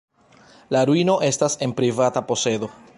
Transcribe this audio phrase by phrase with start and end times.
[0.75, 2.77] La ruino estas en privata posedo.